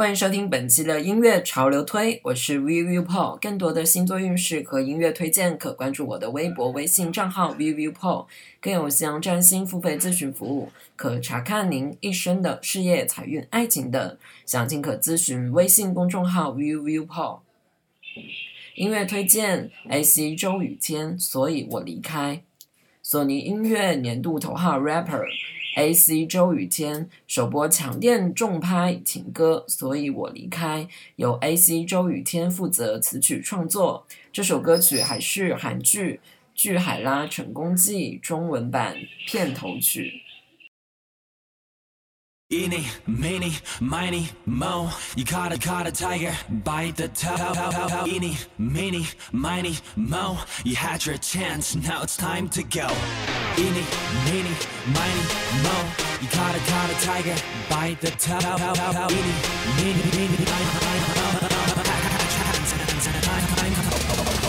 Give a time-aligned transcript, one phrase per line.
[0.00, 3.38] 欢迎收听本期的音乐潮流推，我是 v i v i Paul。
[3.38, 8.24] 更多的星座运势和音乐推荐，可关注我的微博、微信账号 v i v i Paul。
[8.62, 14.16] 更有向占星付费咨询服务，可查看您一生的事业、财运、爱情等，
[14.46, 17.40] 详情可咨询微信公众号 v i v i Paul。
[18.76, 22.42] 音乐推荐：AC 周雨天，所以我离开。
[23.02, 25.26] 索尼音乐年度头号 rapper。
[25.76, 26.26] A.C.
[26.26, 30.88] 周雨天首播强电重拍情歌，所以我离开。
[31.16, 31.84] 由 A.C.
[31.84, 36.14] 周雨天负责词曲创作，这首歌曲还是韩剧
[36.54, 40.22] 《巨海拉成功记》中文版片头曲。
[42.52, 44.90] Eeny, meeny, miny, moe.
[45.14, 46.32] You caught a, caught a tiger
[46.64, 47.54] by the tail.
[48.08, 50.38] Eeny, meeny, miny, moe.
[50.64, 52.88] You had your chance, now it's time to go.
[53.56, 53.84] Eeny,
[54.26, 54.54] meeny,
[54.94, 55.22] miny,
[55.62, 55.76] mo
[56.20, 57.36] You caught a, caught a tiger
[57.68, 59.34] by the toe Eeny,
[59.76, 61.26] meeny, meeny, miny, miny, mo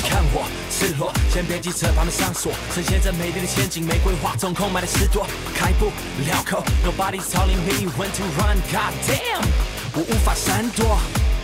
[0.04, 5.86] 看我赤裸，先别急着把门上锁，呈现着美丽的陷阱，玫瑰花中空白的十朵，开不
[6.26, 6.64] 了口。
[6.84, 9.46] Nobody's calling me when to run，God damn，
[9.94, 11.00] 我无法闪躲。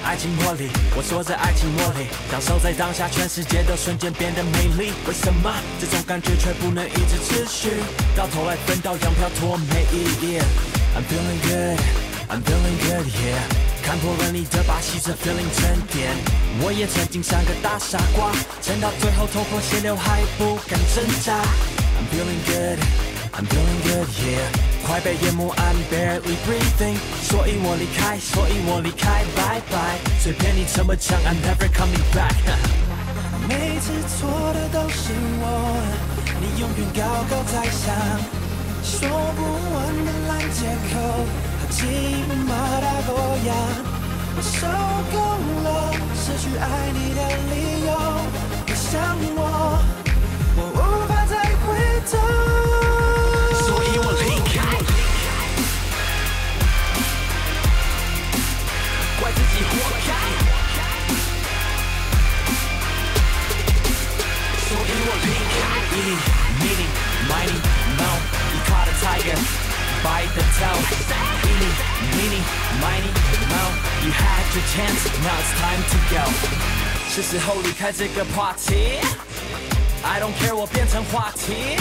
[0.07, 4.93] 爱情魔力，我说着爱情魔力，享受在当下，全世界都瞬间变得美丽。
[5.05, 7.83] 为什么这种感觉却不能一直持续？
[8.15, 10.39] 到头来分道扬镳，多没意义。
[10.95, 11.79] I'm feeling good,
[12.31, 13.83] I'm feeling good, yeah。
[13.83, 16.07] 看破了你的把戏，这 feeling 沉淀。
[16.63, 18.31] 我也曾经像个大傻瓜，
[18.63, 21.35] 撑到最后头破血流还不敢挣扎。
[21.99, 22.79] I'm feeling good,
[23.35, 24.76] I'm feeling good, yeah。
[24.87, 26.95] 快被淹没，I'm barely breathing。
[27.21, 29.99] 所以我离开，所以我离开，bye bye。
[30.17, 32.39] 随便你怎么讲，I'm never coming back。
[33.49, 35.11] 每次错的都是
[35.43, 35.43] 我，
[36.39, 37.93] 你永远高高在上，
[38.81, 39.43] 说不
[39.75, 40.95] 完的烂借口
[41.59, 41.83] 和骑
[42.47, 43.11] 马大过
[43.45, 43.51] 呀，
[44.37, 44.65] 我受
[45.11, 45.19] 够
[45.67, 45.67] 了
[46.15, 46.63] 失去爱
[46.95, 47.19] 你的
[47.51, 47.91] 理由，
[48.65, 48.95] 别想
[49.35, 49.39] 我，
[50.55, 50.79] 我无
[51.09, 51.35] 法再
[51.67, 51.75] 回
[52.09, 52.46] 头。
[70.56, 70.76] by the tail.
[71.44, 71.70] Eeny,
[72.16, 72.42] meeny,
[72.80, 73.12] miny,
[73.50, 73.64] mo.
[74.04, 76.24] You had your chance, now it's time to go.
[77.10, 81.76] 是时候离开这个 party。I don't care，我变成话题。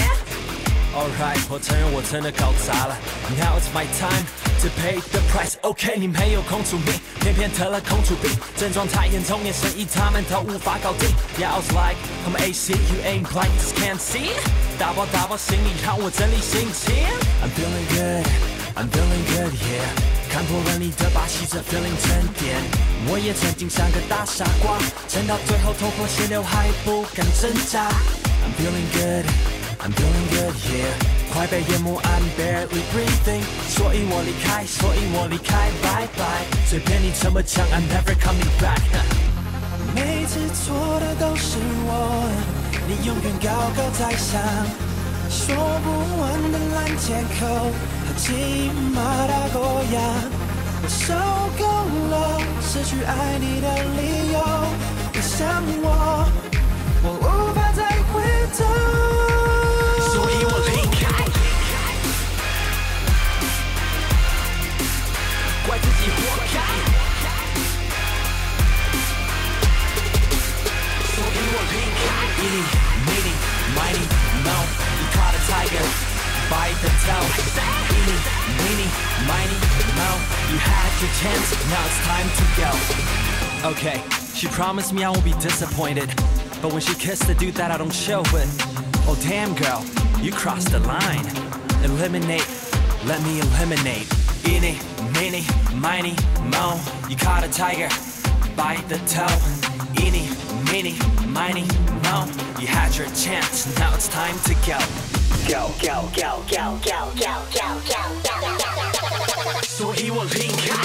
[0.93, 2.97] Alright，我承认我真的搞砸了。
[3.39, 4.25] Now it's my time
[4.59, 5.55] to pay the price.
[5.61, 11.09] OK，你没有空出名，偏偏得了空出病，症状太严重，连生意他们都无法搞定。
[11.39, 11.95] Yeah, I was like,
[12.27, 14.35] I'm AC, you ain't blind, you just can't see.
[14.77, 17.07] 大包大包行李让我整理心情。
[17.41, 18.27] I'm feeling good,
[18.76, 19.88] I'm feeling good, yeah.
[20.30, 22.60] 看破了你的把戏，这 feeling 沉淀。
[23.08, 24.76] 我也曾经像个大傻瓜，
[25.08, 27.88] 撑到最后头破血流还不敢挣扎。
[28.44, 29.24] I'm feeling good.
[29.80, 30.92] I'm feeling good here，
[31.32, 38.80] 快被淹没，I'm barely breathing，所以我离开，所以我离开，bye bye，随便你怎么讲，I'm never coming back。
[39.94, 41.56] 每次错的都是
[41.88, 42.28] 我，
[42.88, 44.40] 你永远高高在上，
[45.30, 47.72] 说不完的烂借口
[48.06, 49.98] 和骑马大过呀，
[50.82, 51.12] 我受
[51.58, 51.64] 够
[52.10, 52.14] 了
[52.62, 54.38] 失去爱你的理由，
[55.12, 55.86] 别想我，
[57.02, 58.14] 我无法再回
[58.56, 58.58] 头。
[60.12, 61.02] 所以我离开，
[65.66, 66.16] 怪自己活
[66.54, 66.56] 该。
[71.12, 72.06] 所以我离开。
[72.36, 72.62] Eeny,
[73.06, 73.34] meeny,
[73.74, 74.04] miny,
[74.44, 74.56] mo.
[74.98, 75.86] You caught a tiger
[76.50, 77.45] by the tail.
[80.56, 83.68] You had your chance, now it's time to go.
[83.72, 84.02] Okay,
[84.32, 86.08] she promised me I won't be disappointed.
[86.62, 88.48] But when she kissed the dude that I don't chill with,
[89.06, 89.84] oh damn girl,
[90.18, 91.26] you crossed the line.
[91.84, 92.48] Eliminate,
[93.04, 94.08] let me eliminate.
[94.48, 94.78] Eeny,
[95.12, 95.44] meeny,
[95.74, 96.80] miny, mo.
[97.10, 97.90] You caught a tiger
[98.56, 99.28] by the toe.
[100.02, 100.26] Eeny,
[100.72, 100.96] meeny,
[101.28, 101.66] miny,
[102.02, 102.24] mo.
[102.58, 104.78] You had your chance, now it's time to go.
[105.52, 108.95] Go, go, go, go, go, go, go, go, go, go
[109.75, 110.75] 所以我离开，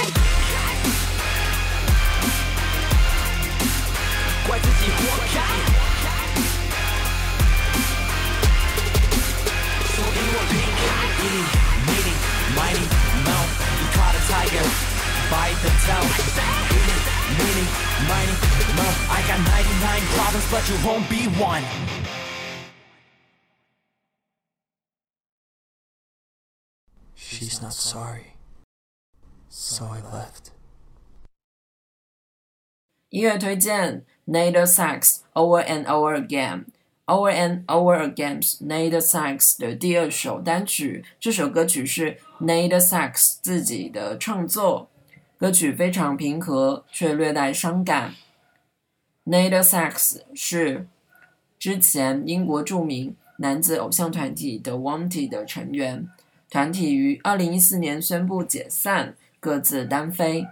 [4.47, 4.99] 怪自己活
[5.35, 5.37] 该。
[9.93, 10.85] 所以我离开。
[11.27, 11.45] Eeny,
[11.89, 12.15] meeny,
[12.57, 12.87] miny,
[13.25, 13.39] mo.
[13.79, 14.67] You caught a tiger
[15.31, 16.07] by the tail.
[16.73, 16.99] Eeny,
[17.39, 17.67] meeny,
[18.09, 18.35] miny,
[18.77, 18.87] mo.
[19.11, 21.65] I got 99 problems, but you won't be one.
[27.15, 28.35] She's not sorry.
[29.54, 30.54] So I left.
[33.10, 36.68] 音乐推荐：Nader Sax Over and Over Again。
[37.06, 41.04] Over and Over Again's Nader Sax 的第二首单曲。
[41.20, 44.90] 这首歌曲是 Nader Sax 自己的创作，
[45.38, 48.16] 歌曲非常平和，却略带伤感。
[49.26, 50.88] Nader Sax 是
[51.60, 56.08] 之前英国著名男子偶像团体 The Wanted 的成员，
[56.50, 60.48] 团体于二零一四年宣布解散，各自单飞。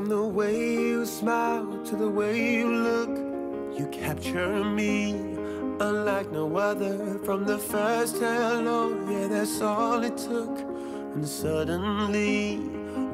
[0.00, 3.10] From the way you smile to the way you look,
[3.78, 5.10] you capture me
[5.78, 7.18] unlike no other.
[7.18, 10.58] From the first hello, yeah, that's all it took.
[11.12, 12.60] And suddenly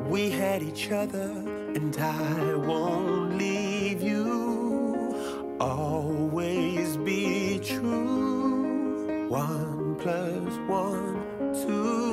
[0.08, 1.32] we had each other,
[1.74, 5.56] and I won't leave you.
[5.58, 9.26] Always be true.
[9.28, 11.16] One plus one,
[11.52, 12.05] two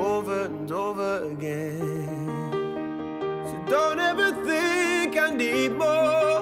[0.00, 2.06] over and over again.
[3.44, 6.40] So don't ever think I need more.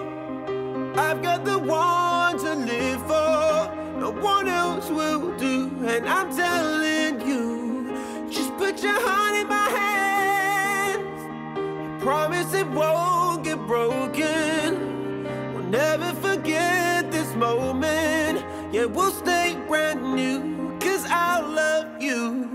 [0.96, 3.74] I've got the one to live for.
[3.98, 9.68] No one else will do, and I'm telling you, just put your heart in my
[9.80, 11.20] hands.
[11.56, 15.54] I promise it won't get broken.
[15.54, 18.44] We'll never forget this moment.
[18.72, 22.47] Yeah, we'll stay brand new, cause I love you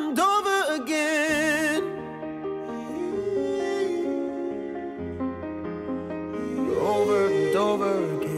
[0.00, 1.82] and over again.
[6.80, 8.30] Over and over again.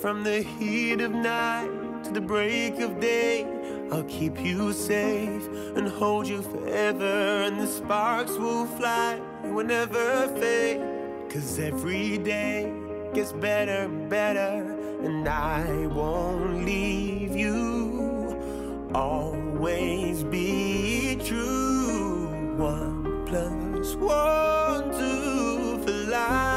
[0.00, 3.44] From the heat of night to the break of day,
[3.90, 5.46] I'll keep you safe
[5.76, 10.80] and hold you forever, and the sparks will fly, will never fade.
[11.28, 12.77] Cause every day
[13.14, 18.88] gets better better, and I won't leave you.
[18.94, 22.28] Always be true.
[22.56, 26.47] One plus one, two for life.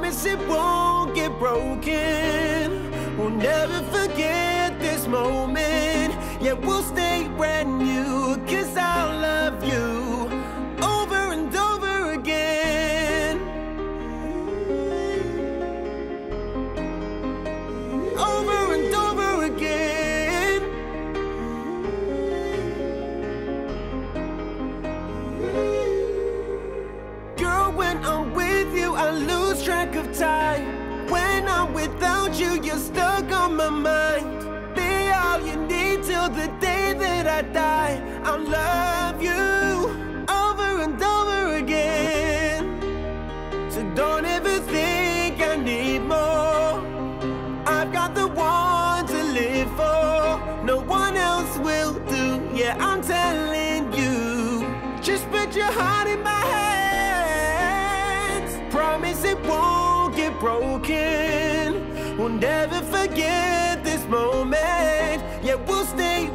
[0.00, 2.90] Promise it won't get broken.
[3.18, 6.14] We'll never forget this moment.
[6.40, 7.89] Yeah, we'll stay brand new.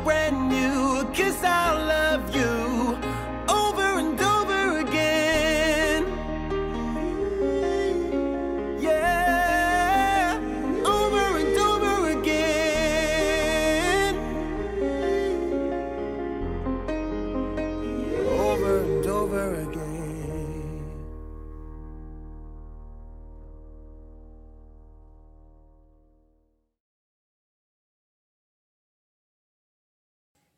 [0.06, 1.04] Brand new.
[1.16, 2.75] Cause I love you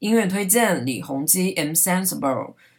[0.08, 2.22] 音乐推荐：李弘基《i'm sensible》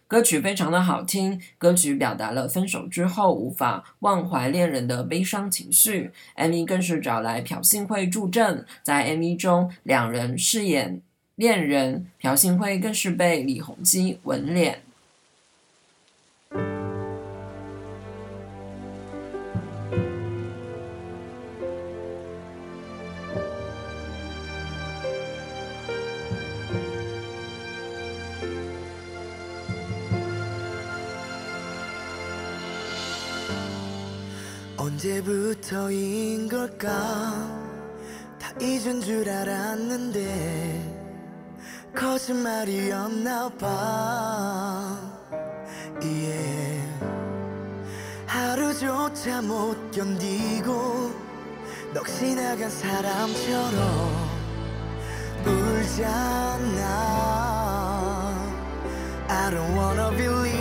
[0.07, 6.11] 歌曲非常的好听，歌曲表达了分手之后无法忘怀恋人的悲伤情绪。
[6.39, 11.03] MV 更是找来朴信惠助阵，在 MV 中两人饰演
[11.35, 14.81] 恋人，朴信惠更是被李弘基吻脸。
[34.99, 36.91] 언제부터인 걸까?
[38.37, 40.83] 다 잊은 줄 알았는데
[41.95, 44.99] 거짓말이었나 봐.
[46.03, 46.83] yeah.
[48.27, 51.13] 하루조차 못 견디고
[51.95, 54.29] 넋이 나간 사람처럼
[55.47, 56.89] 울잖아.
[59.29, 60.58] I don't wanna believe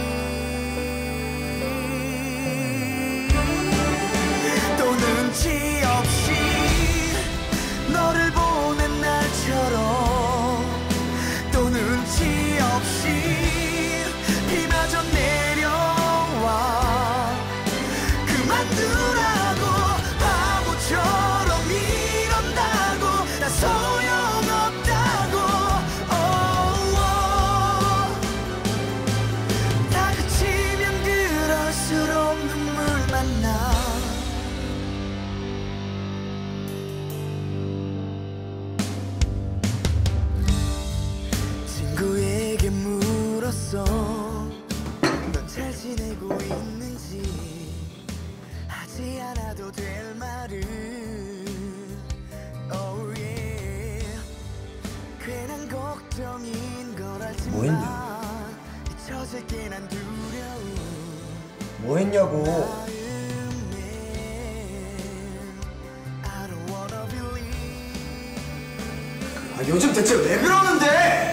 [69.57, 71.27] 아, 요즘 대체 왜 그러는데?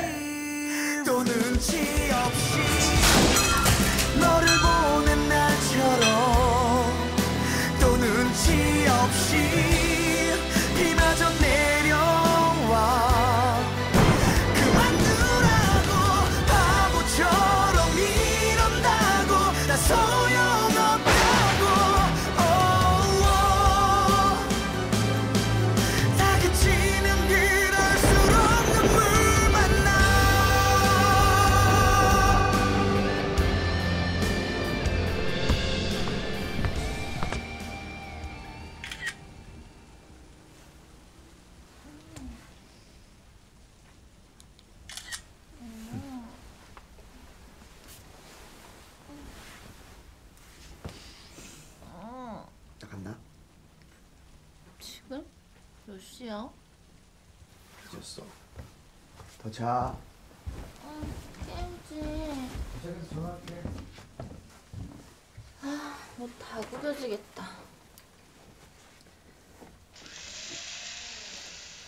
[56.16, 56.48] 수야?
[57.92, 58.22] 늦었어.
[59.42, 59.96] 더 자.
[60.84, 62.50] 응, 깨우지.
[62.82, 63.62] 도착해서 전화할게.
[65.62, 67.48] 아, 뭐다 구겨지겠다.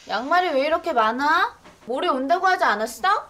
[0.09, 1.57] 양말이 왜 이렇게 많아?
[1.87, 3.29] 모레 온다고 하지 않았어?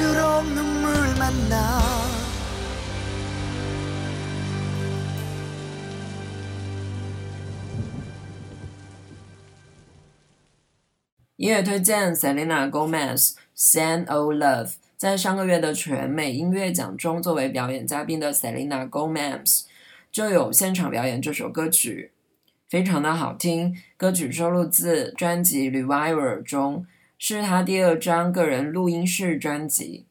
[0.00, 0.06] 音
[11.48, 14.66] 乐推荐：Selena Gomez《San O Love》。
[14.96, 19.64] 在上个月的全美音乐奖中，作为表演嘉宾的 Selena Gomez
[20.12, 22.12] 就有现场表演这首歌曲，
[22.68, 23.76] 非常的好听。
[23.96, 26.86] 歌曲收录自专辑《Revival》中。
[27.18, 30.07] 是他第二张个人录音室专辑。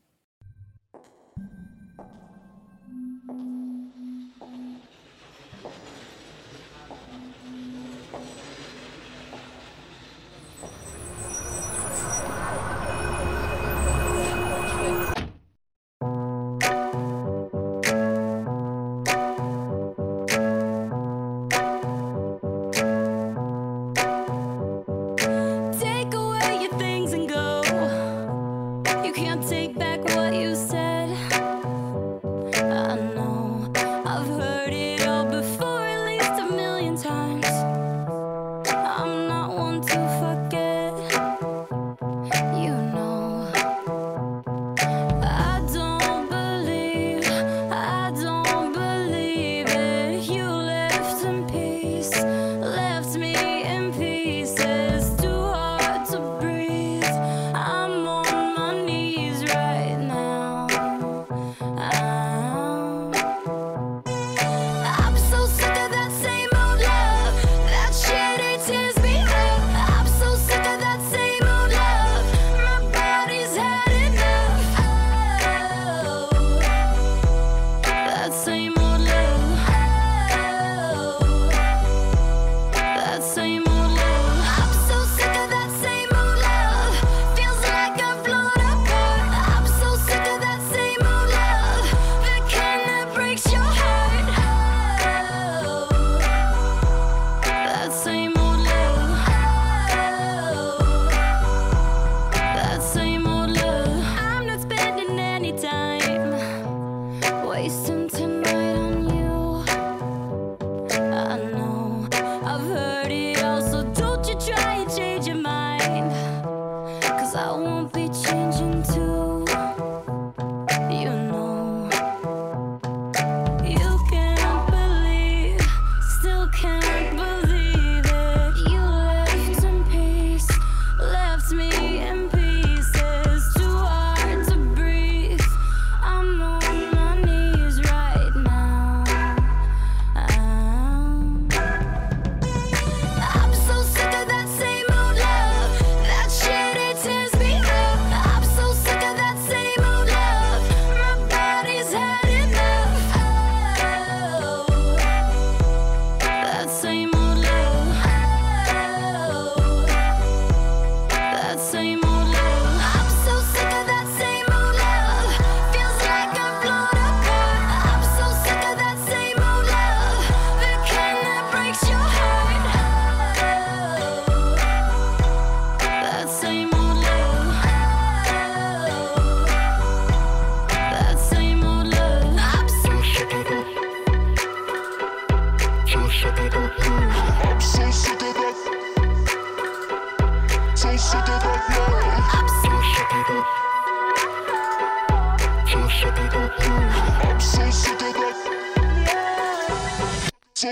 [117.77, 119.26] won't be changing too.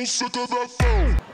[0.06, 1.25] sick of that phone.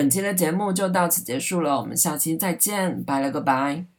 [0.00, 3.90] 本期的节目就到此结束了我们下期再见拜了个拜。